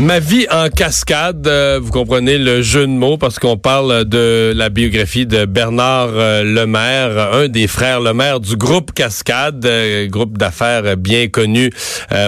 Ma 0.00 0.18
vie 0.18 0.48
en 0.50 0.70
cascade, 0.70 1.46
euh, 1.46 1.78
vous 1.80 1.92
comprenez 1.92 2.36
le 2.36 2.62
jeu 2.62 2.84
de 2.84 2.90
mots 2.90 3.16
parce 3.16 3.38
qu'on 3.38 3.56
parle 3.56 4.04
de 4.04 4.52
la 4.52 4.68
biographie 4.68 5.24
de 5.24 5.44
Bernard 5.44 6.10
euh, 6.14 6.42
Lemaire, 6.42 7.32
un 7.32 7.46
des 7.46 7.68
frères 7.68 8.00
Lemaire 8.00 8.40
du 8.40 8.56
groupe 8.56 8.92
Cascade, 8.92 9.64
euh, 9.64 10.08
groupe 10.08 10.36
d'affaires 10.36 10.96
bien 10.96 11.28
connu 11.28 11.70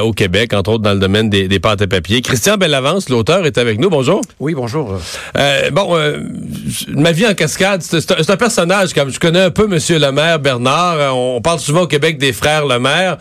au 0.03 0.13
Québec, 0.13 0.53
entre 0.55 0.71
autres 0.71 0.85
dans 0.85 0.93
le 0.93 1.01
domaine 1.01 1.29
des, 1.29 1.49
des 1.49 1.59
pâtes 1.59 1.83
et 1.83 1.89
papier. 1.89 2.23
Christian 2.23 2.57
Bellavance, 2.57 3.09
l'auteur, 3.09 3.47
est 3.47 3.59
avec 3.59 3.81
nous. 3.81 3.91
Bonjour. 3.91 4.21
Oui, 4.39 4.55
bonjour. 4.55 5.01
bon, 5.73 6.23
ma 6.89 7.13
vie 7.13 7.27
en 7.27 7.35
cascade, 7.35 7.83
c'est 7.83 8.31
un, 8.31 8.37
personnage 8.37 8.95
comme 8.95 9.11
je 9.11 9.19
connais 9.19 9.41
un 9.41 9.51
peu 9.51 9.67
Monsieur 9.67 9.99
Lemaire, 9.99 10.39
Bernard. 10.39 11.17
On, 11.17 11.41
parle 11.41 11.59
souvent 11.59 11.83
au 11.83 11.87
Québec 11.89 12.19
des 12.19 12.33
frères 12.33 12.65
Lemaire, 12.65 13.19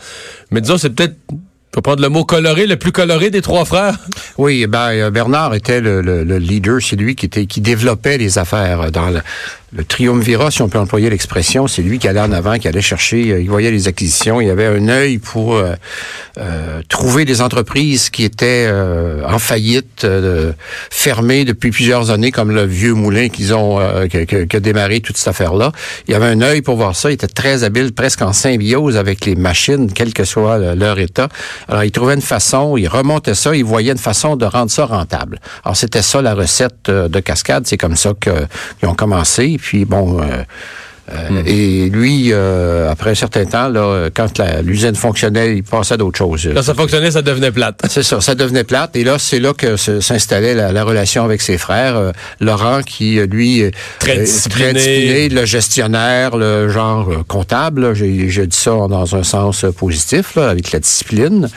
mais 0.51 0.61
disons 0.61 0.77
c'est 0.77 0.91
peut-être 0.91 1.15
peut 1.75 1.81
prendre 1.81 2.01
le 2.01 2.07
mot 2.07 2.23
coloré, 2.23 2.67
le 2.67 2.77
plus 2.77 2.93
coloré 2.93 3.29
des 3.29 3.41
trois 3.41 3.65
frères. 3.65 3.97
Oui, 4.37 4.65
ben 4.65 5.09
Bernard 5.09 5.53
était 5.55 5.81
le, 5.81 6.01
le, 6.01 6.23
le 6.23 6.37
leader, 6.37 6.81
c'est 6.81 6.95
lui 6.95 7.15
qui 7.15 7.25
était 7.25 7.47
qui 7.47 7.59
développait 7.59 8.17
les 8.17 8.37
affaires 8.37 8.91
dans 8.93 9.09
le, 9.09 9.19
le 9.75 9.83
triumvirat, 9.83 10.51
si 10.51 10.61
on 10.61 10.69
peut 10.69 10.79
employer 10.79 11.09
l'expression, 11.09 11.67
c'est 11.67 11.81
lui 11.81 11.99
qui 11.99 12.07
allait 12.07 12.21
en 12.21 12.31
avant, 12.31 12.57
qui 12.57 12.67
allait 12.67 12.81
chercher, 12.81 13.31
euh, 13.31 13.41
il 13.41 13.49
voyait 13.49 13.71
les 13.71 13.89
acquisitions, 13.89 14.39
il 14.39 14.49
avait 14.49 14.67
un 14.67 14.87
œil 14.87 15.17
pour 15.17 15.55
euh, 15.55 15.73
euh, 16.37 16.81
trouver 16.87 17.25
des 17.25 17.41
entreprises 17.41 18.09
qui 18.09 18.23
étaient 18.23 18.71
en 19.25 19.39
faillite, 19.39 20.07
fermées 20.89 21.45
depuis 21.45 21.71
plusieurs 21.71 22.09
années, 22.09 22.31
comme 22.31 22.51
le 22.51 22.63
vieux 22.63 22.93
moulin 22.93 23.29
qu'ils 23.29 23.53
ont 23.53 23.79
qui, 24.07 24.17
a 24.17 24.59
démarré 24.59 25.01
toute 25.01 25.17
cette 25.17 25.27
affaire-là. 25.27 25.71
Il 26.07 26.13
avait 26.13 26.27
un 26.27 26.41
œil 26.41 26.61
pour 26.61 26.77
voir 26.77 26.95
ça, 26.95 27.09
il 27.09 27.15
était 27.15 27.27
très 27.27 27.63
habile, 27.63 27.93
presque 27.93 28.21
en 28.21 28.33
symbiose 28.33 28.97
avec 28.97 29.25
les 29.25 29.35
machines, 29.35 29.91
quel 29.91 30.13
que 30.13 30.23
soit 30.23 30.75
leur 30.75 30.99
état. 30.99 31.29
Alors, 31.67 31.83
il 31.83 31.91
trouvait 31.91 32.15
une 32.15 32.21
façon, 32.21 32.77
il 32.77 32.87
remontait 32.87 33.35
ça, 33.35 33.55
il 33.55 33.65
voyait 33.65 33.91
une 33.91 33.97
façon 33.97 34.35
de 34.35 34.45
rendre 34.45 34.71
ça 34.71 34.85
rentable. 34.85 35.39
Alors, 35.63 35.75
c'était 35.75 36.01
ça 36.01 36.21
la 36.21 36.33
recette 36.33 36.89
de 36.89 37.19
Cascade, 37.19 37.65
c'est 37.67 37.77
comme 37.77 37.95
ça 37.95 38.13
qu'ils 38.21 38.89
ont 38.89 38.95
commencé. 38.95 39.57
Puis 39.65 39.83
bon, 39.83 40.21
euh, 40.21 40.43
euh, 41.11 41.29
hmm. 41.29 41.47
Et 41.47 41.89
lui, 41.89 42.29
euh, 42.31 42.87
après 42.91 43.09
un 43.09 43.15
certain 43.15 43.45
temps, 43.45 43.67
là, 43.67 44.09
quand 44.13 44.39
l'usine 44.61 44.93
fonctionnait, 44.93 45.55
il 45.55 45.63
passait 45.63 45.95
à 45.95 45.97
d'autres 45.97 46.19
choses. 46.19 46.47
Quand 46.53 46.61
ça 46.61 46.75
fonctionnait, 46.75 47.09
ça 47.09 47.23
devenait 47.23 47.51
plate. 47.51 47.81
C'est 47.89 48.03
ça, 48.03 48.21
ça 48.21 48.35
devenait 48.35 48.63
plate. 48.63 48.95
Et 48.95 49.03
là, 49.03 49.17
c'est 49.17 49.39
là 49.39 49.53
que 49.53 49.75
s'installait 49.75 50.53
la, 50.53 50.83
relation 50.83 51.25
avec 51.25 51.41
ses 51.41 51.57
frères. 51.57 52.11
Laurent, 52.39 52.81
qui, 52.83 53.19
lui, 53.25 53.63
très 53.97 54.19
discipliné. 54.19 55.29
le 55.29 55.45
gestionnaire, 55.45 56.37
le 56.37 56.69
genre 56.69 57.09
comptable. 57.27 57.95
J'ai 57.95 58.45
dit 58.45 58.57
ça 58.57 58.71
dans 58.87 59.15
un 59.15 59.23
sens 59.23 59.65
positif, 59.75 60.35
là, 60.35 60.49
avec 60.49 60.71
la 60.71 60.79
discipline. 60.79 61.49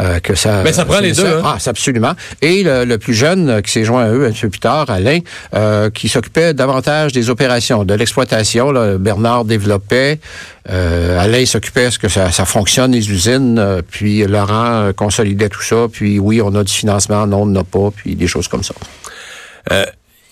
Euh, 0.00 0.20
que 0.20 0.36
ça. 0.36 0.62
Mais 0.62 0.72
ça 0.72 0.84
prend 0.84 1.00
les 1.00 1.12
deux. 1.12 1.26
Hein? 1.26 1.42
Ah, 1.44 1.58
absolument. 1.66 2.12
Et 2.40 2.62
le, 2.62 2.96
plus 2.98 3.14
jeune 3.14 3.48
euh, 3.48 3.60
qui 3.60 3.72
s'est 3.72 3.84
joint 3.84 4.04
à 4.04 4.10
eux 4.10 4.26
un 4.26 4.32
peu 4.32 4.48
plus 4.48 4.60
tard, 4.60 4.88
Alain, 4.90 5.18
euh, 5.54 5.90
qui 5.90 6.08
s'occupait 6.08 6.54
davantage 6.54 7.12
des 7.12 7.30
opérations, 7.30 7.84
de 7.84 7.94
l'exploitation. 7.94 8.72
Bernard 8.98 9.44
développait. 9.44 10.20
Alain 10.68 11.46
s'occupait 11.46 11.86
de 11.86 11.90
ce 11.90 11.98
que 11.98 12.08
ça, 12.08 12.30
ça, 12.30 12.44
fonctionne 12.44 12.92
les 12.92 13.10
usines. 13.10 13.82
puis 13.90 14.24
Laurent 14.24 14.92
consolidait 14.94 15.48
tout 15.48 15.62
ça. 15.62 15.86
Puis 15.90 16.18
oui, 16.18 16.40
on 16.42 16.54
a 16.54 16.62
du 16.62 16.72
financement, 16.72 17.26
non, 17.26 17.42
on 17.42 17.46
n'en 17.46 17.60
a 17.60 17.64
pas. 17.64 17.90
Puis 17.94 18.14
des 18.14 18.26
choses 18.26 18.48
comme 18.48 18.62
ça 18.62 18.74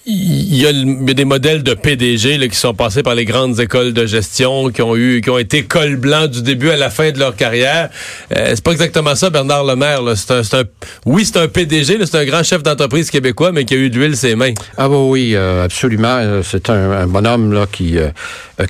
il 0.09 0.55
y, 0.55 0.67
a, 0.67 0.73
des 0.73 1.25
modèles 1.25 1.65
de 1.65 1.75
PDG 1.75 2.39
là, 2.39 2.47
qui 2.47 2.55
sont 2.55 2.75
passés 2.75 3.03
par 3.03 3.17
les 3.17 3.25
grandes 3.25 3.59
écoles 3.59 3.93
de 3.93 4.07
gestion, 4.07 4.71
qui 4.71 4.81
ont 4.81 4.95
eu, 4.95 5.21
qui 5.21 5.31
ont 5.31 5.39
été 5.39 5.65
col 5.65 5.97
blanc 5.97 6.29
du 6.29 6.43
début 6.43 6.71
à 6.71 6.77
la 6.77 6.91
fin 6.91 7.11
de 7.11 7.19
leur 7.19 7.35
carrière. 7.35 7.91
Euh, 8.37 8.53
c'est 8.55 8.63
pas 8.63 8.71
exactement 8.71 9.17
ça, 9.17 9.31
Bernard 9.31 9.65
Lemaire. 9.65 10.03
C'est 10.15 10.31
un, 10.31 10.61
un, 10.61 10.65
oui, 11.07 11.25
c'est 11.25 11.39
un 11.39 11.49
PDG, 11.49 11.99
c'est 12.07 12.19
un 12.19 12.25
grand 12.25 12.45
chef 12.45 12.63
d'entreprise 12.63 13.11
québécois, 13.11 13.51
mais 13.51 13.65
qui 13.65 13.75
a 13.75 13.79
eu 13.79 13.91
de 13.91 13.99
l'huile 13.99 14.17
ses 14.17 14.37
mains. 14.37 14.55
Ah 14.77 14.89
bah 14.89 14.97
oui, 14.97 15.33
euh, 15.35 15.65
absolument. 15.65 16.19
Euh, 16.21 16.43
c'est 16.45 16.71
un, 16.71 17.09
bonhomme 17.09 17.53
là 17.53 17.67
qui, 17.71 17.99
euh, 17.99 18.11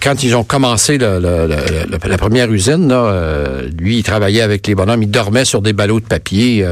quand 0.03 0.22
ils 0.22 0.34
ont 0.37 0.44
commencé 0.44 0.97
la, 0.97 1.21
la 1.21 2.19
première 2.19 2.50
usine, 2.50 2.88
là, 2.88 3.61
lui, 3.78 3.99
il 3.99 4.03
travaillait 4.03 4.41
avec 4.41 4.66
les 4.66 4.75
bonhommes, 4.75 5.03
il 5.03 5.11
dormait 5.11 5.44
sur 5.44 5.61
des 5.61 5.75
ballots 5.75 6.00
de 6.00 6.06
papier 6.06 6.65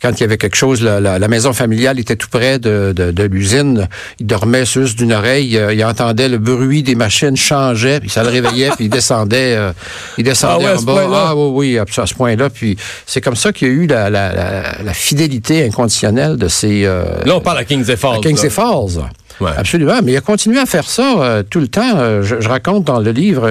quand 0.00 0.12
il 0.18 0.20
y 0.20 0.24
avait 0.24 0.38
quelque 0.38 0.56
chose, 0.56 0.82
la, 0.82 1.00
la, 1.00 1.28
maison 1.28 1.52
familiale 1.52 1.98
était 1.98 2.16
tout 2.16 2.28
près 2.30 2.58
de, 2.58 2.92
de, 2.96 3.10
de 3.10 3.22
l'usine. 3.24 3.88
Il 4.18 4.26
dormait 4.26 4.64
juste 4.64 4.98
d'une 4.98 5.12
oreille. 5.12 5.58
Euh, 5.58 5.74
il 5.74 5.84
entendait 5.84 6.28
le 6.28 6.38
bruit 6.38 6.82
des 6.82 6.94
machines 6.94 7.36
changeait, 7.36 8.00
puis 8.00 8.08
ça 8.08 8.22
le 8.22 8.30
réveillait, 8.30 8.70
puis 8.70 8.86
il 8.86 8.90
descendait, 8.90 9.54
euh, 9.56 9.72
il 10.16 10.24
descendait 10.24 10.66
ah 10.68 10.78
en 10.78 10.82
bas. 10.82 11.08
Ah 11.12 11.36
oui, 11.36 11.76
oui, 11.76 11.78
à 11.78 11.84
ce 12.06 12.14
point-là. 12.14 12.48
Puis 12.48 12.76
c'est 13.06 13.20
comme 13.20 13.36
ça 13.36 13.52
qu'il 13.52 13.68
y 13.68 13.70
a 13.70 13.74
eu 13.74 13.86
la, 13.86 14.08
la, 14.08 14.94
fidélité 14.94 15.64
inconditionnelle 15.64 16.36
de 16.36 16.48
ces. 16.48 16.84
Euh, 16.84 17.04
là, 17.24 17.36
on 17.36 17.40
parle 17.40 17.58
à 17.58 17.64
Kings 17.64 17.84
Falls. 17.96 18.16
À 18.16 18.20
Kings 18.20 18.48
Falls. 18.48 19.04
Absolument. 19.46 20.00
Mais 20.02 20.12
il 20.12 20.16
a 20.16 20.20
continué 20.20 20.58
à 20.58 20.66
faire 20.66 20.88
ça 20.88 21.22
euh, 21.22 21.42
tout 21.42 21.60
le 21.60 21.68
temps. 21.68 21.96
Euh, 21.96 22.22
je, 22.22 22.48
raconte 22.48 22.84
dans 22.84 23.00
le 23.00 23.10
livre, 23.10 23.48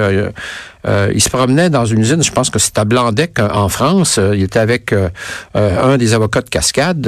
euh, 0.88 1.12
il 1.14 1.22
se 1.22 1.30
promenait 1.30 1.70
dans 1.70 1.86
une 1.86 2.00
usine, 2.00 2.24
je 2.24 2.32
pense 2.32 2.50
que 2.50 2.60
c'était 2.60 2.80
à 2.80 2.86
Blandec 2.86 3.40
en 3.40 3.70
France. 3.70 4.20
il 4.34 4.44
était 4.44 4.60
avec 4.60 4.94
un 5.54 5.98
des 5.98 6.14
avocats 6.14 6.42
de 6.42 6.50
Cascade, 6.50 7.06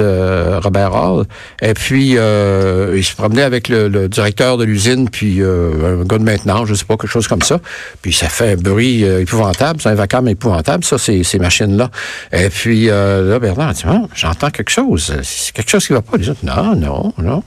Robert 0.62 0.94
Hall. 0.94 1.24
Et 1.60 1.74
puis, 1.74 2.10
il 2.12 3.04
se 3.04 3.14
promenait 3.14 3.42
avec 3.42 3.68
le, 3.68 4.08
directeur 4.08 4.58
de 4.58 4.64
l'usine, 4.64 5.08
puis 5.08 5.40
un 5.42 6.04
gars 6.04 6.18
de 6.18 6.24
maintenant, 6.24 6.66
je 6.66 6.74
sais 6.74 6.84
pas, 6.84 6.96
quelque 6.96 7.10
chose 7.10 7.28
comme 7.28 7.42
ça. 7.42 7.60
Puis 8.02 8.12
ça 8.12 8.28
fait 8.28 8.52
un 8.52 8.56
bruit 8.56 9.04
épouvantable, 9.04 9.80
c'est 9.80 9.88
un 9.88 9.94
vacarme 9.94 10.28
épouvantable, 10.28 10.84
ça, 10.84 10.98
ces, 10.98 11.22
ces 11.24 11.38
machines-là. 11.38 11.90
Et 12.32 12.50
puis, 12.50 12.86
là, 12.86 13.38
Bernard 13.38 13.72
dit, 13.72 13.84
ah, 13.86 14.02
j'entends 14.14 14.50
quelque 14.50 14.70
chose. 14.70 15.14
C'est 15.22 15.52
quelque 15.54 15.70
chose 15.70 15.86
qui 15.86 15.94
va 15.94 16.02
pas. 16.02 16.18
Il 16.18 16.22
dit, 16.22 16.32
non, 16.42 16.76
non, 16.76 17.14
non. 17.16 17.42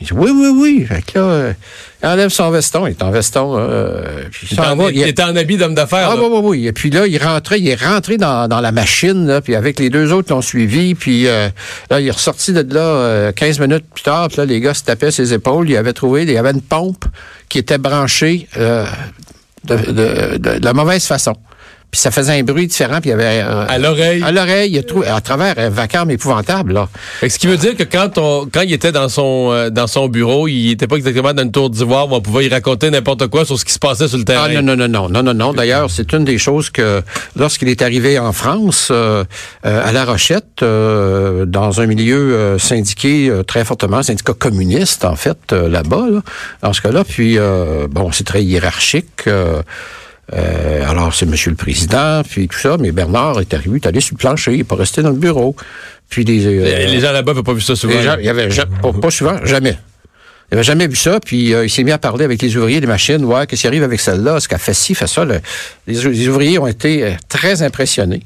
Il 0.00 0.06
dit 0.06 0.12
oui, 0.12 0.30
oui, 0.34 0.48
oui. 0.48 0.86
Fait 0.86 1.02
que 1.02 1.18
là, 1.18 1.24
euh, 1.24 1.52
il 2.02 2.08
enlève 2.08 2.30
son 2.30 2.50
veston. 2.50 2.86
Il 2.86 2.90
est 2.90 3.02
en 3.02 3.10
veston. 3.10 3.56
Euh, 3.58 4.24
puis 4.30 4.48
il, 4.50 4.60
en, 4.60 4.88
il, 4.88 5.02
était 5.02 5.22
en 5.22 5.36
habit 5.36 5.56
d'homme 5.56 5.74
d'affaires. 5.74 6.08
Ah, 6.10 6.16
oui, 6.16 6.26
oui, 6.30 6.40
oui. 6.42 6.66
Et 6.66 6.72
puis 6.72 6.90
là, 6.90 7.06
il 7.06 7.22
rentrait, 7.22 7.60
il 7.60 7.68
est 7.68 7.82
rentré 7.82 8.16
dans, 8.16 8.48
dans 8.48 8.60
la 8.60 8.72
machine, 8.72 9.26
là, 9.26 9.40
puis 9.40 9.54
avec 9.54 9.78
les 9.78 9.90
deux 9.90 10.12
autres 10.12 10.32
l'ont 10.32 10.40
suivi. 10.40 10.94
Puis 10.94 11.26
euh, 11.26 11.48
là, 11.90 12.00
il 12.00 12.06
est 12.06 12.12
ressorti 12.12 12.52
de 12.52 12.74
là 12.74 13.32
15 13.32 13.60
minutes 13.60 13.84
plus 13.94 14.02
tard. 14.02 14.28
Puis 14.28 14.38
là, 14.38 14.46
les 14.46 14.60
gars 14.60 14.74
se 14.74 14.84
tapaient 14.84 15.10
ses 15.10 15.34
épaules. 15.34 15.68
Il 15.68 15.76
avait 15.76 15.92
trouvé, 15.92 16.22
il 16.22 16.30
y 16.30 16.38
avait 16.38 16.52
une 16.52 16.62
pompe 16.62 17.04
qui 17.48 17.58
était 17.58 17.78
branchée 17.78 18.48
de, 18.56 18.84
de, 19.76 20.38
de 20.38 20.64
la 20.64 20.72
mauvaise 20.72 21.04
façon 21.04 21.34
puis 21.90 22.00
ça 22.00 22.10
faisait 22.10 22.38
un 22.38 22.42
bruit 22.44 22.68
différent, 22.68 23.00
puis 23.00 23.10
il 23.10 23.12
y 23.12 23.14
avait... 23.14 23.42
Euh, 23.42 23.66
à 23.68 23.78
l'oreille. 23.78 24.22
À 24.22 24.30
l'oreille, 24.30 24.80
à 25.08 25.20
travers 25.20 25.58
un 25.58 25.70
vacarme 25.70 26.10
épouvantable, 26.12 26.72
là. 26.72 26.88
ce 27.22 27.36
qui 27.36 27.48
veut 27.48 27.56
dire 27.56 27.76
que 27.76 27.82
quand 27.82 28.16
on, 28.16 28.48
quand 28.52 28.60
il 28.60 28.72
était 28.72 28.92
dans 28.92 29.08
son, 29.08 29.50
euh, 29.50 29.70
dans 29.70 29.88
son 29.88 30.08
bureau, 30.08 30.46
il 30.46 30.70
était 30.70 30.86
pas 30.86 30.96
exactement 30.96 31.32
dans 31.32 31.42
une 31.42 31.50
tour 31.50 31.68
d'ivoire 31.68 32.10
où 32.10 32.14
on 32.14 32.20
pouvait 32.20 32.46
y 32.46 32.48
raconter 32.48 32.90
n'importe 32.90 33.26
quoi 33.26 33.44
sur 33.44 33.58
ce 33.58 33.64
qui 33.64 33.72
se 33.72 33.80
passait 33.80 34.06
sur 34.06 34.18
le 34.18 34.24
terrain. 34.24 34.46
Ah, 34.48 34.62
non, 34.62 34.76
non, 34.76 34.76
non, 34.76 34.88
non, 34.88 35.08
non, 35.08 35.22
non, 35.22 35.34
non. 35.34 35.52
D'ailleurs, 35.52 35.90
c'est 35.90 36.12
une 36.12 36.24
des 36.24 36.38
choses 36.38 36.70
que, 36.70 37.02
lorsqu'il 37.34 37.68
est 37.68 37.82
arrivé 37.82 38.20
en 38.20 38.32
France, 38.32 38.88
euh, 38.92 39.24
à 39.64 39.90
La 39.90 40.04
Rochette, 40.04 40.62
dans 40.62 41.80
un 41.80 41.86
milieu 41.86 42.56
syndiqué 42.58 43.32
très 43.46 43.64
fortement, 43.64 44.02
syndicat 44.02 44.34
communiste, 44.34 45.04
en 45.04 45.16
fait, 45.16 45.52
là-bas, 45.52 46.06
là, 46.10 46.20
dans 46.62 46.72
ce 46.72 46.80
cas-là, 46.82 47.02
puis, 47.04 47.36
bon, 47.90 48.12
c'est 48.12 48.24
très 48.24 48.44
hiérarchique, 48.44 49.28
euh, 50.32 50.88
alors, 50.88 51.12
c'est 51.14 51.26
Monsieur 51.26 51.50
le 51.50 51.56
Président, 51.56 52.22
puis 52.28 52.46
tout 52.46 52.58
ça, 52.58 52.76
mais 52.78 52.92
Bernard 52.92 53.40
est 53.40 53.52
arrivé, 53.52 53.70
il 53.72 53.76
est 53.76 53.86
allé 53.86 54.00
sur 54.00 54.14
le 54.14 54.18
plancher, 54.18 54.52
il 54.52 54.58
n'est 54.58 54.64
pas 54.64 54.76
resté 54.76 55.02
dans 55.02 55.10
le 55.10 55.16
bureau. 55.16 55.56
Puis 56.08 56.24
les, 56.24 56.46
euh, 56.46 56.86
les 56.86 57.00
gens 57.00 57.12
là-bas 57.12 57.32
n'avaient 57.32 57.42
pas 57.42 57.52
vu 57.52 57.60
ça 57.60 57.76
souvent. 57.76 57.94
il 58.18 58.24
y 58.24 58.28
avait 58.28 58.48
pas, 59.00 59.10
souvent, 59.10 59.44
jamais. 59.44 59.78
Il 60.50 60.54
n'avait 60.54 60.64
jamais 60.64 60.88
vu 60.88 60.96
ça, 60.96 61.20
puis 61.20 61.54
euh, 61.54 61.64
il 61.64 61.70
s'est 61.70 61.84
mis 61.84 61.92
à 61.92 61.98
parler 61.98 62.24
avec 62.24 62.42
les 62.42 62.56
ouvriers 62.56 62.80
des 62.80 62.86
machines, 62.86 63.24
ouais, 63.24 63.46
qu'est-ce 63.46 63.62
qui 63.62 63.66
arrive 63.66 63.84
avec 63.84 64.00
celle-là, 64.00 64.40
ce 64.40 64.48
qu'elle 64.48 64.58
fait 64.58 64.74
ci, 64.74 64.94
fait 64.94 65.06
ça? 65.06 65.24
les, 65.86 66.28
ouvriers 66.28 66.58
ont 66.58 66.66
été 66.66 67.16
très 67.28 67.62
impressionnés. 67.62 68.22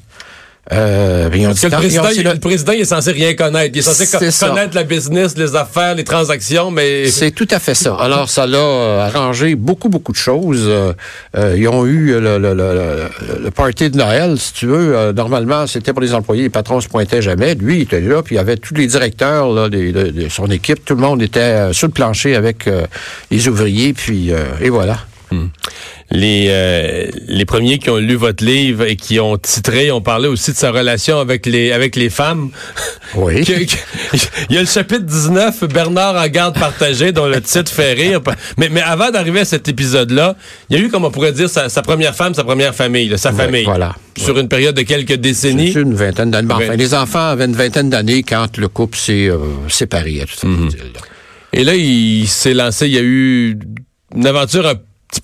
Euh, 0.73 1.29
le, 1.29 2.39
président, 2.39 2.71
il 2.71 2.81
est 2.81 2.85
censé 2.85 3.11
rien 3.11 3.35
connaître. 3.35 3.71
Il 3.75 3.79
est 3.79 3.81
censé 3.83 4.07
connaître 4.07 4.75
la 4.75 4.83
business, 4.83 5.37
les 5.37 5.55
affaires, 5.55 5.93
les 5.93 6.03
transactions, 6.03 6.71
mais... 6.71 7.07
C'est 7.07 7.31
tout 7.31 7.47
à 7.51 7.59
fait 7.59 7.75
ça. 7.75 7.95
Alors, 7.95 8.29
ça 8.29 8.47
l'a 8.47 8.57
euh, 8.57 9.05
arrangé 9.05 9.53
beaucoup, 9.53 9.89
beaucoup 9.89 10.11
de 10.11 10.17
choses. 10.17 10.65
Euh, 10.65 10.93
euh, 11.37 11.55
ils 11.55 11.67
ont 11.67 11.85
eu 11.85 12.19
le, 12.19 12.39
le, 12.39 12.53
le, 12.55 13.51
party 13.51 13.91
de 13.91 13.97
Noël, 13.97 14.39
si 14.39 14.53
tu 14.53 14.65
veux. 14.65 15.11
normalement, 15.11 15.67
c'était 15.67 15.93
pour 15.93 16.01
les 16.01 16.15
employés. 16.15 16.43
Les 16.43 16.49
patrons 16.49 16.81
se 16.81 16.87
pointaient 16.87 17.21
jamais. 17.21 17.53
Lui, 17.53 17.77
il 17.77 17.81
était 17.83 18.01
là, 18.01 18.23
puis 18.23 18.35
il 18.35 18.37
y 18.37 18.41
avait 18.41 18.57
tous 18.57 18.73
les 18.73 18.87
directeurs 18.87 19.51
là, 19.51 19.69
de, 19.69 20.27
son 20.29 20.47
équipe. 20.47 20.83
Tout 20.83 20.95
le 20.95 21.01
monde 21.01 21.21
était 21.21 21.73
sur 21.73 21.87
le 21.87 21.93
plancher 21.93 22.35
avec 22.35 22.67
les 23.29 23.47
ouvriers, 23.47 23.93
puis 23.93 24.31
et 24.61 24.69
voilà. 24.69 24.97
Les, 26.11 26.45
euh, 26.49 27.07
les 27.27 27.45
premiers 27.45 27.79
qui 27.79 27.89
ont 27.89 27.97
lu 27.97 28.13
votre 28.15 28.45
livre 28.45 28.83
et 28.85 28.95
qui 28.95 29.19
ont 29.19 29.37
titré 29.37 29.89
ont 29.91 30.01
parlé 30.01 30.27
aussi 30.27 30.51
de 30.51 30.55
sa 30.55 30.71
relation 30.71 31.19
avec 31.19 31.45
les 31.47 31.71
avec 31.71 31.95
les 31.95 32.09
femmes. 32.11 32.51
Oui. 33.15 33.43
Il 34.49 34.55
y 34.55 34.57
a 34.57 34.61
le 34.61 34.67
chapitre 34.67 35.01
19, 35.03 35.63
Bernard 35.65 36.15
en 36.15 36.27
garde 36.27 36.57
partagée, 36.59 37.11
dont 37.11 37.25
le 37.27 37.41
titre 37.41 37.71
fait 37.71 37.93
rire. 37.93 38.21
Mais, 38.57 38.69
mais 38.69 38.81
avant 38.81 39.09
d'arriver 39.11 39.39
à 39.41 39.45
cet 39.45 39.67
épisode-là, 39.67 40.35
il 40.69 40.77
y 40.77 40.79
a 40.79 40.83
eu, 40.83 40.89
comme 40.89 41.05
on 41.05 41.11
pourrait 41.11 41.31
dire, 41.31 41.49
sa, 41.49 41.69
sa 41.69 41.81
première 41.81 42.15
femme, 42.15 42.33
sa 42.33 42.43
première 42.43 42.75
famille, 42.75 43.07
là, 43.09 43.17
sa 43.17 43.31
famille. 43.31 43.63
voilà. 43.65 43.95
Sur 44.17 44.37
une 44.37 44.47
période 44.47 44.75
de 44.75 44.83
quelques 44.83 45.13
décennies. 45.15 45.73
C'est 45.73 45.81
une 45.81 45.95
vingtaine 45.95 46.31
d'années. 46.31 46.53
Enfin, 46.53 46.75
les 46.75 46.93
enfants 46.93 47.27
avaient 47.29 47.45
une 47.45 47.55
vingtaine 47.55 47.89
d'années 47.89 48.23
quand 48.23 48.57
le 48.57 48.67
couple 48.67 48.97
s'est 48.97 49.27
euh, 49.27 49.37
séparé. 49.69 50.21
À 50.21 50.25
tout 50.25 50.35
ça, 50.35 50.47
Mhm. 50.47 50.67
dire, 50.69 50.79
là. 50.93 50.99
Et 51.53 51.63
là, 51.63 51.75
il 51.75 52.27
s'est 52.27 52.53
lancé, 52.53 52.87
il 52.87 52.93
y 52.93 52.97
a 52.97 53.01
eu 53.01 53.57
une 54.15 54.27
aventure 54.27 54.67
un 54.67 54.75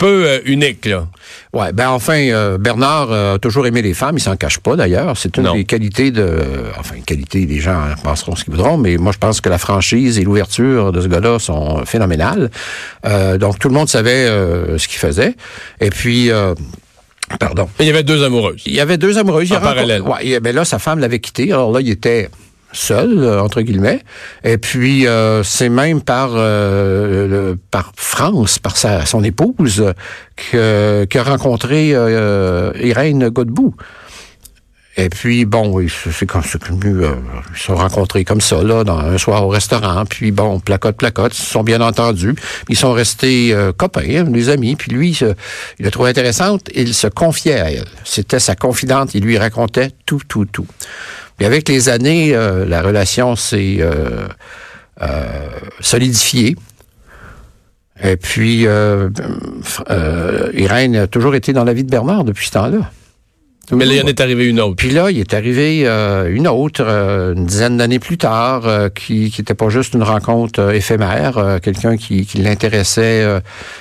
peu 0.02 0.26
euh, 0.26 0.40
unique, 0.46 0.86
là. 0.88 1.08
Ouais, 1.54 1.72
ben 1.74 1.90
enfin, 1.90 2.18
euh, 2.18 2.58
Bernard 2.58 3.12
euh, 3.12 3.36
a 3.36 3.40
toujours 3.40 3.68
aimé 3.68 3.82
les 3.84 3.94
femmes, 3.94 4.18
il 4.18 4.22
s'en 4.22 4.36
cache 4.36 4.58
pas 4.60 4.76
d'ailleurs. 4.76 5.16
C'est 5.16 5.38
une 5.38 5.44
Non. 5.44 5.54
des 5.54 5.64
qualités 5.64 6.10
de... 6.10 6.40
Enfin, 6.80 6.96
une 6.96 7.04
qualité, 7.04 7.46
les 7.46 7.60
gens 7.60 7.80
penseront 8.04 8.36
ce 8.36 8.44
qu'ils 8.44 8.54
voudront, 8.54 8.78
mais 8.78 8.98
moi 8.98 9.12
je 9.12 9.20
pense 9.20 9.42
que 9.42 9.50
la 9.50 9.60
franchise 9.60 10.18
et 10.18 10.24
l'ouverture 10.24 10.92
de 10.92 11.02
ce 11.02 11.08
gars-là 11.08 11.38
sont 11.38 11.86
phénoménales. 11.86 12.50
Donc 13.40 13.60
tout 13.60 13.68
le 13.68 13.74
monde 13.76 13.90
savait 13.90 14.26
ce 14.28 14.88
qu'il 14.88 14.98
faisait. 15.00 15.36
Et 15.80 15.90
puis... 15.92 16.32
Pardon. 17.40 17.70
Il 17.80 17.86
y 17.86 17.90
avait 17.90 18.04
deux 18.04 18.24
amoureuses. 18.24 18.62
Il 18.66 18.74
y 18.74 18.80
avait 18.82 18.98
deux 18.98 19.18
amoureuses. 19.18 19.52
En 19.54 19.62
parallèle. 19.62 20.02
Ouais, 20.02 20.18
il- 20.24 20.40
ben 20.42 20.54
là, 20.54 20.66
sa 20.66 20.80
femme 20.80 21.00
l'avait 21.00 21.20
quitté. 21.20 21.52
Alors 21.54 21.72
là, 21.72 21.80
il 21.80 21.90
était 21.90 22.30
seul, 22.74 23.20
euh, 23.20 23.42
entre 23.42 23.62
guillemets. 23.62 24.02
Et 24.44 24.58
puis, 24.58 25.08
euh, 25.08 25.44
c'est 25.44 25.70
même 25.70 26.02
par, 26.02 26.32
euh, 26.34 27.56
par 27.72 27.92
France, 27.96 28.60
par 28.60 28.78
sa, 28.78 29.06
son 29.06 29.24
épouse, 29.24 29.94
que- 30.36 31.06
qu'il 31.06 31.20
a 31.20 31.24
rencontré 31.24 31.92
euh, 31.94 32.72
Irène 32.82 33.30
Godbout. 33.30 33.76
Et 34.98 35.08
puis, 35.08 35.46
bon, 35.46 35.78
c'est 35.88 36.30
venu, 36.66 37.06
euh, 37.06 37.12
ils 37.54 37.58
se 37.58 37.68
sont 37.68 37.76
rencontrés 37.76 38.26
comme 38.26 38.42
ça, 38.42 38.62
là, 38.62 38.84
dans, 38.84 39.00
un 39.00 39.18
soir 39.18 39.46
au 39.46 39.48
restaurant. 39.48 40.04
Puis, 40.06 40.32
bon, 40.32 40.60
placote, 40.60 40.98
placote, 40.98 41.34
ils 41.34 41.42
se 41.42 41.50
sont 41.50 41.64
bien 41.64 41.80
entendus. 41.80 42.36
Ils 42.68 42.76
sont 42.76 42.92
restés 42.92 43.54
euh, 43.54 43.72
copains, 43.72 44.04
hein, 44.10 44.24
des 44.26 44.50
amis. 44.50 44.76
Puis 44.76 44.92
lui, 44.92 45.18
il 45.22 45.36
l'a 45.86 45.92
trouvé 45.92 46.10
intéressante. 46.10 46.70
Il 46.76 46.94
se 46.94 47.08
confiait 47.08 47.60
à 47.60 47.72
elle. 47.72 47.88
C'était 48.04 48.40
sa 48.40 48.56
confidente. 48.56 49.16
Il 49.16 49.24
lui 49.24 49.38
racontait 49.38 49.92
tout, 50.06 50.22
tout, 50.28 50.44
tout. 50.46 50.68
Puis 51.42 51.48
avec 51.48 51.68
les 51.70 51.90
années, 51.90 52.36
euh, 52.36 52.68
la 52.68 52.84
relation 52.84 53.36
s'est 53.36 53.78
euh, 53.80 54.28
euh, 55.02 55.24
solidifiée. 55.80 56.56
Et 58.04 58.16
puis, 58.16 58.68
Irène 60.54 60.96
a 60.96 61.08
toujours 61.08 61.34
été 61.34 61.52
dans 61.52 61.64
la 61.64 61.74
vie 61.74 61.84
de 61.84 61.90
Bernard 61.90 62.26
depuis 62.26 62.46
ce 62.46 62.52
temps-là. 62.52 62.92
Mais 63.72 63.86
là, 63.86 63.94
il 63.94 64.02
en 64.04 64.08
est 64.08 64.20
arrivé 64.20 64.46
une 64.48 64.60
autre. 64.60 64.76
Puis 64.76 64.90
là, 64.90 65.12
il 65.12 65.20
est 65.20 65.34
arrivé 65.34 65.84
euh, 65.86 66.30
une 66.34 66.48
autre, 66.48 66.84
euh, 66.86 67.34
une 67.36 67.46
dizaine 67.46 67.78
d'années 67.78 68.00
plus 68.00 68.18
tard, 68.18 68.68
euh, 68.68 68.90
qui 68.90 69.34
n'était 69.38 69.54
pas 69.54 69.70
juste 69.70 69.94
une 69.94 70.04
rencontre 70.04 70.60
euh, 70.60 70.72
éphémère, 70.72 71.38
euh, 71.38 71.60
quelqu'un 71.60 71.96
qui, 71.96 72.26
qui 72.26 72.40
l'intéressait 72.40 73.22
euh, 73.24 73.40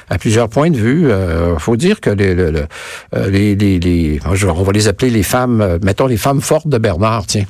à 0.09 0.19
plusieurs 0.19 0.49
points 0.49 0.71
de 0.71 0.77
vue. 0.77 1.09
Il 1.11 1.59
faut 1.59 1.77
dire 1.77 2.01
que 2.01 2.11
les, 2.11 2.35
le- 2.35 2.51
le- 2.53 3.29
les, 3.31 3.57
les, 3.57 3.79
les- 3.81 4.21
je- 4.35 4.47
on 4.47 4.63
va 4.63 4.73
les 4.73 4.87
appeler 4.87 5.11
les 5.11 5.23
femmes, 5.25 5.79
mettons 5.83 6.07
les 6.07 6.17
femmes 6.19 6.41
fortes 6.41 6.69
de 6.69 6.79
Bernard, 6.79 7.27
tiens. 7.27 7.47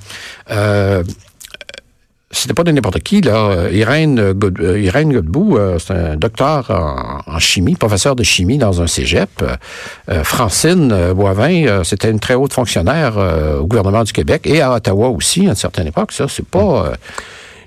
Euh, 2.32 2.36
c'était 2.36 2.54
pas 2.54 2.64
de 2.64 2.70
n'importe 2.70 3.00
qui, 3.00 3.20
là. 3.20 3.50
Euh, 3.50 3.70
Irène, 3.72 4.32
God- 4.32 4.60
euh, 4.60 4.80
Irène 4.80 5.12
Godbout, 5.12 5.56
euh, 5.56 5.78
c'est 5.78 5.92
un 5.92 6.16
docteur 6.16 6.70
en, 6.70 7.20
en 7.34 7.38
chimie, 7.38 7.74
professeur 7.74 8.16
de 8.16 8.22
chimie 8.22 8.58
dans 8.58 8.80
un 8.80 8.86
cégep. 8.86 9.30
Euh, 9.42 9.56
euh, 10.10 10.24
Francine 10.24 10.92
euh, 10.92 11.14
Boivin, 11.14 11.66
euh, 11.66 11.84
c'était 11.84 12.10
une 12.10 12.20
très 12.20 12.34
haute 12.34 12.52
fonctionnaire 12.52 13.14
euh, 13.18 13.58
au 13.58 13.66
gouvernement 13.66 14.04
du 14.04 14.12
Québec 14.12 14.42
et 14.44 14.60
à 14.60 14.72
Ottawa 14.72 15.08
aussi, 15.08 15.46
à 15.46 15.50
une 15.50 15.54
certaine 15.56 15.88
époque. 15.88 16.12
Ça, 16.12 16.26
c'est 16.28 16.46
pas... 16.46 16.86
euh, 16.86 16.94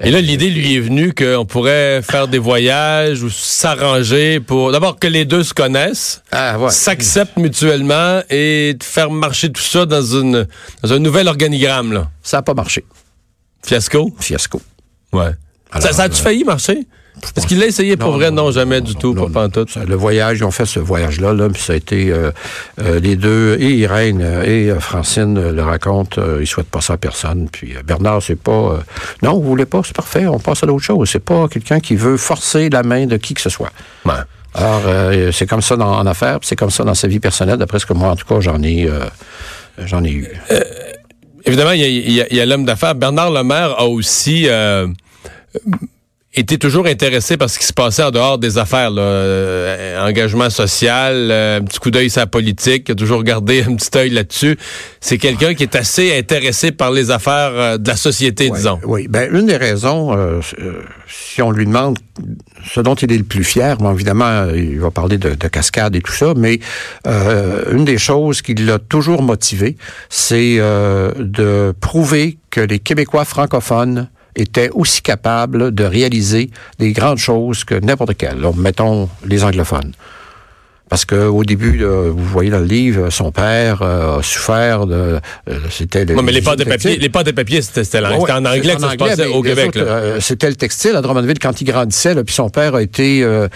Et 0.02 0.12
là, 0.12 0.22
l'idée 0.22 0.50
lui 0.50 0.76
est 0.76 0.80
venue 0.80 1.14
qu'on 1.14 1.46
pourrait 1.46 2.02
faire 2.02 2.28
des 2.28 2.40
voyages 2.40 3.22
ou 3.22 3.30
s'arranger 3.30 4.40
pour... 4.40 4.72
D'abord, 4.72 4.98
que 4.98 5.08
les 5.08 5.26
deux 5.26 5.44
se 5.44 5.54
connaissent, 5.54 6.22
ah, 6.32 6.58
ouais. 6.58 6.72
s'acceptent 6.72 7.38
mutuellement 7.38 8.22
et 8.30 8.76
faire 8.82 9.12
marcher 9.12 9.52
tout 9.52 9.62
ça 9.62 9.86
dans, 9.86 10.02
une, 10.02 10.48
dans 10.82 10.94
un 10.94 11.00
nouvel 11.00 11.28
organigramme, 11.28 11.94
là. 11.94 12.08
Ça 12.22 12.38
n'a 12.38 12.42
pas 12.44 12.54
marché. 12.54 12.84
Fiasco? 13.66 14.12
Fiasco. 14.20 14.62
Ouais. 15.12 15.32
Alors, 15.72 15.88
ça 15.88 15.94
ça 15.94 16.04
a-tu 16.04 16.20
euh, 16.20 16.24
failli 16.24 16.44
marcher? 16.44 16.86
Est-ce 17.38 17.46
qu'il 17.48 17.60
l'a 17.60 17.68
essayé 17.68 17.96
pour 17.96 18.10
Non, 18.12 18.18
vrai? 18.18 18.32
non, 18.32 18.46
Non, 18.46 18.52
jamais 18.52 18.80
non, 18.82 18.86
du 18.86 18.96
tout, 18.96 19.14
non. 19.14 19.30
pantoute. 19.30 19.76
Le 19.76 19.96
voyage, 19.96 20.40
ils 20.40 20.44
ont 20.44 20.52
fait 20.52 20.66
ce 20.66 20.80
voyage-là, 20.80 21.34
là, 21.34 21.48
puis 21.48 21.62
ça 21.62 21.74
a 21.74 21.76
été 21.76 22.12
euh, 22.12 22.32
euh, 22.82 23.00
les 23.00 23.16
deux, 23.16 23.56
et 23.60 23.70
Irène 23.76 24.20
euh, 24.22 24.44
et 24.44 24.70
euh, 24.70 24.80
Francine 24.80 25.38
euh, 25.38 25.52
le 25.54 25.62
racontent, 25.64 26.20
euh, 26.20 26.40
ils 26.42 26.48
souhaitent 26.48 26.70
pas 26.72 26.82
ça 26.82 26.94
à 26.94 26.98
personne. 26.98 27.48
Puis 27.52 27.76
Bernard, 27.86 28.22
c'est 28.22 28.36
pas... 28.36 28.52
euh, 28.52 28.78
non, 29.22 29.36
vous 29.40 29.44
voulez 29.48 29.66
pas, 29.66 29.82
c'est 29.86 29.96
parfait, 29.96 30.26
on 30.28 30.40
passe 30.40 30.64
à 30.64 30.66
d'autre 30.68 30.84
chose. 30.84 31.08
C'est 31.10 31.20
pas 31.24 31.48
quelqu'un 31.48 31.80
qui 31.80 31.96
veut 31.96 32.18
forcer 32.18 32.70
la 32.70 32.84
main 32.84 33.06
de 33.06 33.16
qui 33.18 33.36
que 33.36 33.42
ce 33.42 33.50
soit. 33.50 33.72
Ouais. 34.06 34.14
Alors, 34.56 34.82
euh, 34.88 35.32
c'est 35.32 35.48
comme 35.48 35.62
ça 35.62 35.78
dans, 35.78 35.96
en 35.98 36.06
affaires, 36.06 36.40
c'est 36.42 36.56
comme 36.56 36.72
ça 36.72 36.84
dans 36.84 36.94
sa 36.96 37.08
vie 37.08 37.20
personnelle, 37.20 37.58
d'après 37.58 37.80
ce 37.80 37.86
que 37.86 37.94
moi, 37.94 38.10
en 38.10 38.16
tout 38.16 38.26
cas, 38.26 38.40
j'en 38.42 38.62
ai... 38.64 38.88
euh, 38.90 39.06
J'en 39.86 40.04
ai 40.04 40.12
eu. 40.12 40.28
Évidemment, 41.46 41.72
il 41.72 42.12
y 42.12 42.40
a, 42.40 42.46
l'homme 42.46 42.66
d'affaires. 42.66 42.96
Bernard 42.96 43.32
Lemaire 43.32 43.76
a 43.78 43.88
aussi 43.88 44.46
euh, 44.48 44.88
été 46.36 46.58
toujours 46.58 46.88
intéressé 46.88 47.38
par 47.38 47.50
ce 47.50 47.60
qui 47.60 47.66
se 47.66 47.74
passait 47.74 48.04
en 48.04 48.12
dehors 48.12 48.38
des 48.38 48.58
affaires. 48.58 48.90
Là. 48.90 49.02
Euh, 49.02 50.08
engagement 50.08 50.50
social, 50.50 51.30
euh, 51.32 51.60
un 51.60 51.64
petit 51.64 51.80
coup 51.80 51.92
d'œil 51.92 52.10
sur 52.10 52.22
la 52.22 52.28
politique, 52.28 52.90
a 52.90 52.96
toujours 52.96 53.24
gardé 53.24 53.64
un 53.68 53.76
petit 53.76 53.96
œil 53.98 54.10
là-dessus. 54.10 54.58
C'est 55.00 55.18
quelqu'un 55.18 55.54
qui 55.54 55.64
est 55.64 55.76
assez 55.76 56.18
intéressé 56.18 56.72
par 56.72 56.92
les 56.92 57.12
affaires 57.12 57.52
euh, 57.54 57.78
de 57.78 57.88
la 57.88 57.96
société, 57.96 58.50
disons. 58.50 58.80
Oui, 58.84 59.08
ben 59.08 59.30
une 59.34 59.46
des 59.46 59.58
raisons, 59.58 60.16
euh, 60.18 60.40
euh, 60.60 60.82
si 61.08 61.42
on 61.42 61.52
lui 61.52 61.66
demande 61.66 61.98
ce 62.66 62.80
dont 62.80 62.96
il 62.96 63.12
est 63.12 63.18
le 63.18 63.24
plus 63.24 63.44
fier, 63.44 63.78
bon, 63.78 63.94
évidemment, 63.94 64.48
il 64.54 64.80
va 64.80 64.92
parler 64.92 65.18
de, 65.18 65.36
de 65.36 65.48
cascade 65.48 65.96
et 65.96 66.02
tout 66.02 66.12
ça, 66.12 66.34
mais 66.36 66.60
euh, 67.08 67.64
une 67.72 67.86
des 67.86 67.98
choses 67.98 68.42
qui 68.42 68.54
l'a 68.56 68.80
toujours 68.80 69.22
motivé, 69.22 69.78
c'est 70.10 70.56
euh, 70.60 71.12
de 71.18 71.74
prouver 71.80 72.38
que 72.50 72.62
les 72.62 72.80
Québécois 72.80 73.26
francophones 73.26 74.10
étaient 74.36 74.70
aussi 74.70 75.02
capables 75.02 75.74
de 75.74 75.84
réaliser 75.84 76.50
des 76.80 76.92
grandes 76.92 77.18
choses 77.18 77.64
que 77.64 77.76
n'importe 77.76 78.16
quel. 78.18 78.38
Alors, 78.38 78.56
mettons 78.56 79.10
les 79.26 79.44
anglophones. 79.44 79.94
Parce 80.94 81.06
que 81.06 81.16
au 81.26 81.44
début, 81.44 81.76
là, 81.78 82.12
vous 82.12 82.24
voyez 82.24 82.52
dans 82.52 82.60
le 82.60 82.66
livre, 82.66 83.10
son 83.10 83.32
père 83.32 83.82
euh, 83.82 84.20
a 84.20 84.22
souffert 84.22 84.86
de. 84.86 84.94
euh, 85.50 85.58
c'était. 85.72 86.06
Non, 86.06 86.22
mais 86.22 86.32
les 86.32 86.44
pâtes 86.44 86.60
de 86.60 86.66
papier, 86.66 86.98
les 86.98 87.10
pâtes 87.10 87.26
de 87.26 87.32
papier, 87.32 87.64
c'était 87.64 87.84
c'était 87.84 88.00
Ouais, 88.00 88.20
c'était 88.20 88.32
en 88.34 88.46
anglais 88.46 88.76
que 88.76 88.82
ça 88.82 88.92
se 88.92 88.96
passait 88.98 89.26
au 89.26 89.42
Québec. 89.42 89.76
euh, 89.76 90.20
C'était 90.22 90.50
le 90.50 90.56
textile 90.56 90.96
à 90.96 91.02
Drummondville 91.02 91.40
quand 91.40 91.60
il 91.60 91.66
grandissait, 91.66 92.14
là, 92.14 92.24
puis 92.24 92.36
son 92.36 92.50
père 92.50 92.76
a 92.76 92.84
été 92.84 93.24
euh, 93.24 93.48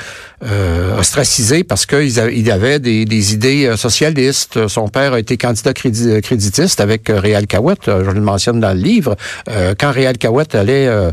euh, 0.44 0.98
ostracisé 0.98 1.64
parce 1.64 1.86
qu'il 1.86 2.10
il 2.34 2.50
avait 2.52 2.80
des, 2.80 3.06
des 3.06 3.34
idées 3.36 3.68
euh, 3.68 3.78
socialistes. 3.78 4.68
Son 4.68 4.88
père 4.88 5.14
a 5.14 5.20
été 5.20 5.38
candidat 5.38 5.74
crédi- 5.74 6.20
créditiste 6.22 6.82
avec 6.82 7.08
euh, 7.12 7.20
Réal 7.20 7.46
Cahouette, 7.46 7.88
euh, 7.88 8.04
je 8.04 8.10
le 8.10 8.22
mentionne 8.22 8.60
dans 8.60 8.74
le 8.74 8.80
livre. 8.80 9.16
Euh, 9.48 9.76
quand 9.80 9.92
Réal 9.92 10.18
Cahouette 10.18 10.56
allait 10.56 10.88
euh, 10.88 11.12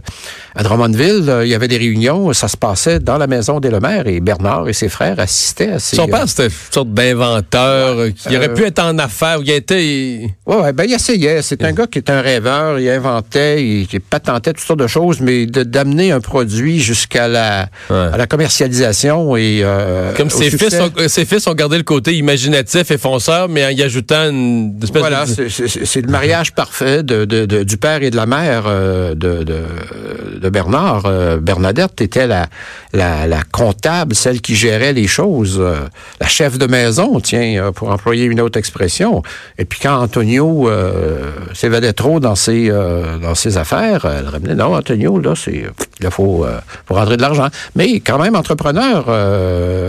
à 0.55 0.63
Drummondville, 0.63 1.29
euh, 1.29 1.45
il 1.45 1.51
y 1.51 1.55
avait 1.55 1.69
des 1.69 1.77
réunions, 1.77 2.33
ça 2.33 2.49
se 2.49 2.57
passait 2.57 2.99
dans 2.99 3.19
la 3.19 3.27
maison 3.27 3.61
des 3.61 3.69
Lemaire 3.69 4.07
et 4.07 4.21
Bernard 4.21 4.71
et 4.71 4.73
ses 4.73 4.89
frères 4.89 5.21
assistaient 5.21 5.73
à 5.73 5.79
ces... 5.79 5.97
Son 5.97 6.09
euh, 6.15 6.19
père, 6.19 6.29
c'était 6.29 6.45
une 6.47 6.51
sorte 6.73 6.89
d'inventeur 6.95 7.99
euh, 7.99 8.11
qui 8.11 8.37
aurait 8.37 8.53
pu 8.55 8.65
être 8.65 8.79
en 8.81 8.99
affaires, 8.99 9.39
il 9.45 9.51
a 9.51 9.55
été... 9.57 10.31
Ouais, 10.47 10.73
ben 10.73 10.85
il 10.87 10.93
essayait. 10.95 11.43
C'est 11.43 11.63
un 11.65 11.73
gars 11.73 11.87
qui 11.87 11.99
est 11.99 12.11
un 12.11 12.21
rêveur. 12.21 12.79
Il 12.79 12.89
inventait, 12.89 13.63
il, 13.65 13.89
il 13.93 14.01
patentait 14.01 14.53
toutes 14.53 14.65
sortes 14.65 14.81
de 14.81 14.87
choses, 14.87 15.21
mais 15.21 15.47
d'amener 15.47 16.13
un 16.13 16.21
produit 16.21 16.81
jusqu'à 16.81 17.29
la 17.29 17.69
Ouais. 17.91 17.97
à 18.13 18.17
la 18.17 18.27
commercialisation 18.27 19.37
et 19.37 19.61
euh, 19.63 20.13
Comme 20.15 20.31
ses 20.31 20.51
fils, 20.51 20.75
ont, 20.81 20.91
euh, 20.99 21.09
ses 21.09 21.25
fils 21.25 21.47
ont 21.47 21.55
gardé 21.55 21.77
le 21.77 21.83
côté 21.83 22.15
imaginatif 22.15 22.91
et 22.91 22.99
fonceur, 22.99 23.49
mais 23.49 23.65
en 23.65 23.69
y 23.71 23.83
ajoutant 23.83 24.29
une 24.31 24.79
espèce 24.83 25.01
Voilà, 25.01 25.25
de... 25.27 25.49
c'est- 25.49 25.85
c'est 25.85 26.01
le 26.01 26.11
mariage 26.11 26.53
parfait 26.55 27.03
de, 27.03 27.25
de- 27.25 27.47
de- 27.47 27.63
du 27.63 27.77
père 27.77 28.03
et 28.03 28.11
de 28.11 28.17
la 28.17 28.27
mère 28.27 28.65
euh, 28.67 29.15
de, 29.15 29.43
de, 29.45 30.49
Bernard. 30.49 31.03
Euh, 31.07 31.39
Bernadette 31.39 32.01
était 32.01 32.27
la, 32.27 32.47
la, 32.93 33.27
la 33.27 33.43
comptable, 33.51 34.15
celle 34.15 34.41
qui 34.41 34.55
gérait 34.55 34.93
les 34.93 35.07
choses, 35.07 35.59
euh, 35.61 35.77
la 36.21 36.27
chef 36.29 36.59
de 36.59 36.67
maison, 36.67 37.21
tiens, 37.21 37.63
euh, 37.65 37.73
pour 37.73 37.91
employer 37.91 38.25
une 38.25 38.41
autre 38.41 38.59
expression. 38.59 39.23
Et 39.59 39.65
puis 39.65 39.79
quand 39.83 39.97
Antonio 40.01 40.69
euh, 40.69 41.31
s'évadait 41.53 41.93
trop 41.93 42.21
dans 42.21 42.35
ses, 42.35 42.69
euh, 42.71 43.19
dans 43.19 43.35
ses 43.35 43.57
affaires, 43.59 44.05
elle 44.05 44.29
ramenait, 44.29 44.55
non, 44.55 44.75
Antonio, 44.75 45.19
là, 45.19 45.35
c'est 45.37 45.65
il 46.01 46.11
faut, 46.11 46.45
euh, 46.45 46.59
faut 46.87 46.95
rentrer 46.95 47.17
de 47.17 47.23
l'argent. 47.23 47.49
Mais 47.77 48.01
quand 48.01 48.19
même, 48.19 48.35
entrepreneur, 48.35 49.09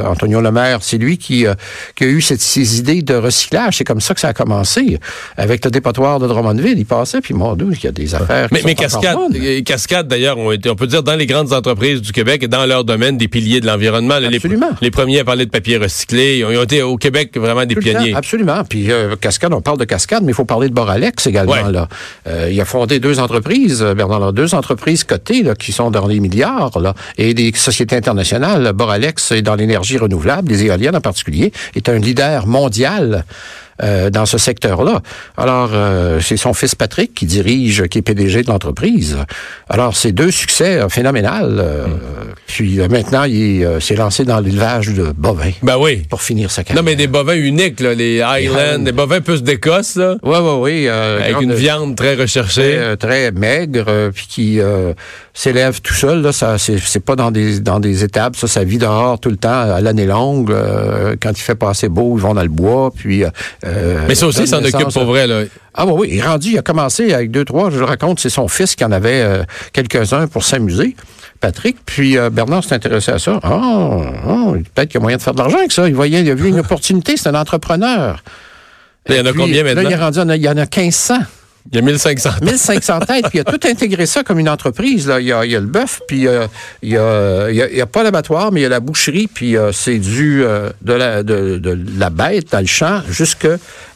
Antonio 0.09 0.41
Lemaire, 0.41 0.79
c'est 0.81 0.97
lui 0.97 1.17
qui, 1.17 1.45
qui 1.95 2.03
a 2.03 2.07
eu 2.07 2.21
cette, 2.21 2.41
ces 2.41 2.79
idées 2.79 3.01
de 3.01 3.15
recyclage. 3.15 3.77
C'est 3.77 3.83
comme 3.83 4.01
ça 4.01 4.13
que 4.13 4.19
ça 4.19 4.29
a 4.29 4.33
commencé. 4.33 4.99
Avec 5.37 5.63
le 5.65 5.71
dépotoir 5.71 6.19
de 6.19 6.27
Drummondville, 6.27 6.77
il 6.77 6.85
passait, 6.85 7.21
puis 7.21 7.33
mon 7.33 7.55
Dieu, 7.55 7.67
il 7.71 7.83
y 7.83 7.87
a 7.87 7.91
des 7.91 8.13
affaires 8.15 8.47
Mais, 8.51 8.59
qui 8.59 8.65
mais 8.65 8.75
sont 8.75 8.97
encore 8.97 9.01
Cascade, 9.01 9.15
bonnes. 9.17 9.41
euh, 9.43 9.61
Cascade 9.63 10.07
d'ailleurs, 10.07 10.37
ont 10.37 10.51
été, 10.51 10.69
on 10.69 10.75
peut 10.75 10.87
dire, 10.87 11.03
dans 11.03 11.15
les 11.15 11.25
grandes 11.25 11.51
entreprises 11.53 12.01
du 12.01 12.11
Québec 12.11 12.43
et 12.43 12.47
dans 12.47 12.65
leur 12.65 12.83
domaine, 12.83 13.17
des 13.17 13.27
piliers 13.27 13.59
de 13.61 13.65
l'environnement. 13.67 14.19
Là, 14.19 14.29
Les, 14.29 14.37
Absolument. 14.37 14.69
les 14.81 14.91
premiers 14.91 15.19
à 15.19 15.23
parler 15.25 15.45
de 15.45 15.51
papier 15.51 15.77
recyclé. 15.77 15.94
Ils 16.11 16.43
ont, 16.45 16.51
ils 16.51 16.57
ont 16.57 16.63
été 16.63 16.81
au 16.81 16.97
Québec 16.97 17.37
vraiment 17.37 17.65
des 17.65 17.75
pionniers. 17.75 18.13
absolument. 18.13 18.63
Puis 18.67 18.91
euh, 18.91 19.15
Cascade, 19.15 19.53
on 19.53 19.61
parle 19.61 19.77
de 19.77 19.85
Cascade, 19.85 20.23
mais 20.23 20.31
il 20.31 20.35
faut 20.35 20.45
parler 20.45 20.69
de 20.69 20.73
Boralex 20.73 21.27
également. 21.27 21.53
Ouais. 21.53 21.71
Là. 21.71 21.87
Euh, 22.27 22.49
il 22.51 22.59
a 22.59 22.65
fondé 22.65 22.99
deux 22.99 23.19
entreprises, 23.19 23.81
euh, 23.81 23.93
Bernard, 23.93 24.19
là, 24.19 24.31
deux 24.31 24.55
entreprises 24.55 25.03
cotées 25.03 25.43
là, 25.43 25.55
qui 25.55 25.71
sont 25.71 25.91
dans 25.91 26.07
les 26.07 26.19
milliards 26.19 26.79
là, 26.79 26.93
et 27.17 27.33
des 27.33 27.51
sociétés 27.55 27.95
internationales. 27.95 28.71
Boralex 28.73 29.31
est 29.31 29.41
dans 29.41 29.55
l'énergie 29.55 29.97
renouvelable, 29.97 30.49
les 30.49 30.65
éoliennes 30.65 30.95
en 30.95 31.01
particulier, 31.01 31.51
est 31.75 31.89
un 31.89 31.97
leader 31.97 32.47
mondial. 32.47 33.25
Euh, 33.83 34.09
dans 34.09 34.25
ce 34.25 34.37
secteur-là. 34.37 35.01
Alors, 35.37 35.71
euh, 35.73 36.19
c'est 36.21 36.37
son 36.37 36.53
fils 36.53 36.75
Patrick 36.75 37.13
qui 37.13 37.25
dirige, 37.25 37.87
qui 37.87 37.97
est 37.97 38.01
PDG 38.01 38.43
de 38.43 38.47
l'entreprise. 38.49 39.17
Alors, 39.69 39.95
c'est 39.95 40.11
deux 40.11 40.31
succès 40.31 40.79
euh, 40.79 40.89
phénoménal. 40.89 41.57
euh, 41.59 41.85
Puis 42.47 42.79
euh, 42.79 42.87
maintenant, 42.87 43.23
il 43.23 43.61
est, 43.63 43.79
s'est 43.81 43.95
lancé 43.95 44.23
dans 44.23 44.39
l'élevage 44.39 44.87
de 44.89 45.11
bovins 45.15 45.51
Ben 45.63 45.77
oui. 45.77 46.03
pour 46.09 46.21
finir 46.21 46.51
sa 46.51 46.63
carrière. 46.63 46.81
Non, 46.83 46.89
mais 46.89 46.95
des 46.95 47.07
bovins 47.07 47.35
uniques, 47.35 47.79
là, 47.79 47.93
les 47.93 48.21
Highlands, 48.21 48.79
des 48.79 48.91
bovins 48.91 49.21
plus 49.21 49.43
d'Écosse, 49.43 49.95
là, 49.95 50.15
Oui, 50.23 50.37
oui, 50.41 50.59
oui. 50.61 50.87
avec 50.87 51.31
grande- 51.33 51.43
une 51.43 51.53
viande 51.53 51.95
très 51.95 52.15
recherchée. 52.15 52.77
très, 52.97 52.97
très 52.97 53.31
maigre, 53.31 54.11
puis 54.13 54.25
qui 54.29 54.59
euh, 54.59 54.93
s'élève 55.35 55.81
tout 55.81 55.93
seul. 55.93 56.21
Là, 56.21 56.31
ça, 56.31 56.57
c'est, 56.57 56.79
c'est 56.79 56.99
pas 57.01 57.15
dans 57.15 57.29
des 57.29 57.59
dans 57.59 57.79
des 57.79 58.03
étapes. 58.03 58.35
Ça, 58.35 58.47
ça 58.47 58.63
vit 58.63 58.79
dehors 58.79 59.19
tout 59.19 59.29
le 59.29 59.35
temps 59.37 59.49
à 59.75 59.81
l'année 59.81 60.05
longue. 60.07 60.49
euh, 60.49 61.15
quand 61.21 61.29
il 61.31 61.41
fait 61.41 61.53
passer 61.55 61.89
beau, 61.89 62.17
ils 62.17 62.21
vont 62.21 62.33
dans 62.33 62.41
le 62.41 62.49
bois. 62.49 62.89
Puis. 62.95 63.23
euh, 63.23 63.99
mais 64.07 64.15
ça 64.15 64.25
aussi, 64.25 64.47
s'en 64.47 64.63
occupe 64.63 64.91
pour 64.93 65.05
vrai, 65.05 65.27
là. 65.27 65.41
Ah 65.75 65.85
oui, 65.85 65.93
oui. 65.97 66.07
Il 66.13 66.17
est 66.19 66.23
rendu. 66.23 66.49
Il 66.51 66.57
a 66.57 66.61
commencé 66.63 67.13
avec 67.13 67.29
deux, 67.29 67.45
trois. 67.45 67.69
Je 67.69 67.77
le 67.77 67.85
raconte. 67.85 68.19
C'est 68.19 68.29
son 68.29 68.47
fils 68.47 68.75
qui 68.75 68.83
en 68.85 68.91
avait 68.91 69.21
euh, 69.21 69.43
quelques-uns 69.73 70.27
pour 70.27 70.43
s'amuser. 70.43 70.95
Patrick, 71.41 71.77
puis 71.85 72.17
euh, 72.17 72.29
Bernard 72.29 72.63
s'est 72.63 72.73
intéressé 72.73 73.11
à 73.11 73.19
ça. 73.19 73.39
Ah, 73.43 73.51
ah, 74.25 74.51
peut-être 74.73 74.87
qu'il 74.89 74.95
y 74.95 74.97
a 74.97 75.01
moyen 75.01 75.17
de 75.17 75.21
faire 75.21 75.33
de 75.33 75.39
l'argent 75.39 75.57
avec 75.57 75.73
ça. 75.73 75.87
Il 75.87 75.93
voyait, 75.93 76.21
il 76.21 76.31
a 76.31 76.33
vu 76.33 76.47
une 76.47 76.59
opportunité. 76.59 77.17
C'est 77.17 77.27
un 77.27 77.35
entrepreneur. 77.35 78.23
Il 79.09 79.15
y 79.15 79.19
en 79.19 79.25
a 79.25 79.31
Puis, 79.31 79.41
combien 79.41 79.63
Là, 79.63 79.75
maintenant? 79.75 79.89
il 79.89 79.93
est 79.93 79.97
rendu, 79.97 80.19
il 80.35 80.41
y 80.41 80.47
en 80.49 80.57
a 80.57 80.65
1500. 80.65 81.15
Il 81.71 81.75
y 81.75 81.79
a 81.79 81.81
1500. 81.81 82.29
1500 82.43 82.99
têtes, 82.99 83.25
puis 83.29 83.39
il 83.39 83.41
a 83.41 83.43
tout 83.43 83.59
intégré 83.67 84.05
ça 84.05 84.23
comme 84.23 84.37
une 84.39 84.49
entreprise. 84.49 85.07
Là. 85.07 85.19
Il, 85.19 85.25
y 85.27 85.31
a, 85.31 85.43
il 85.45 85.51
y 85.51 85.55
a 85.55 85.59
le 85.59 85.65
bœuf, 85.65 85.99
puis 86.07 86.27
euh, 86.27 86.45
il 86.83 86.89
y 86.91 86.97
a, 86.97 87.49
il 87.49 87.55
y 87.55 87.61
a- 87.61 87.69
il 87.69 87.75
y 87.77 87.81
a 87.81 87.87
pas 87.87 88.03
l'abattoir, 88.03 88.51
mais 88.51 88.59
il 88.59 88.63
y 88.63 88.67
a 88.67 88.69
la 88.69 88.79
boucherie, 88.79 89.27
puis 89.27 89.57
euh, 89.57 89.71
c'est 89.71 89.97
du 89.97 90.43
euh, 90.43 90.69
de, 90.83 90.93
la, 90.93 91.23
de, 91.23 91.57
de 91.57 91.77
la 91.97 92.09
bête 92.11 92.51
dans 92.51 92.59
le 92.59 92.65
champ 92.67 93.01
jusque 93.09 93.47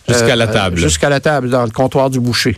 Jusqu'à 0.07 0.35
la 0.35 0.47
table. 0.47 0.77
Jusqu'à 0.79 1.09
la 1.09 1.19
table, 1.19 1.49
dans 1.51 1.63
le 1.63 1.69
comptoir 1.69 2.09
du 2.09 2.19
boucher. 2.19 2.57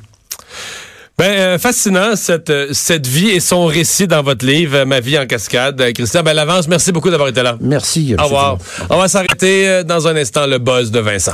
Ben, 1.18 1.60
fascinant, 1.60 2.16
cette, 2.16 2.52
cette 2.74 3.06
vie 3.06 3.30
et 3.32 3.42
son 3.42 3.66
récit 3.66 4.08
dans 4.08 4.24
votre 4.24 4.46
livre, 4.46 4.86
Ma 4.86 5.02
vie 5.02 5.20
en 5.20 5.26
cascade. 5.28 5.80
Christian 5.94 6.24
Bellavance, 6.24 6.70
merci 6.70 6.94
beaucoup 6.94 7.10
d'avoir 7.10 7.28
été 7.28 7.44
là. 7.44 7.58
Merci. 7.60 8.16
Au 8.18 8.24
revoir. 8.24 8.58
On 8.90 8.98
va 8.98 9.10
s'arrêter 9.10 9.84
dans 9.84 10.08
un 10.08 10.16
instant, 10.16 10.48
le 10.48 10.58
buzz 10.58 10.90
de 10.90 11.00
Vincent. 11.00 11.34